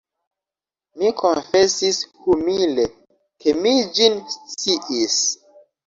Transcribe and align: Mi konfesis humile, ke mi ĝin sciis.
Mi 1.01 1.11
konfesis 1.19 2.01
humile, 2.25 2.89
ke 3.45 3.57
mi 3.63 3.79
ĝin 4.01 4.21
sciis. 4.59 5.25